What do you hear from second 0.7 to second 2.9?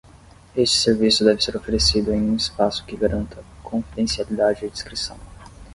serviço deve ser oferecido em um espaço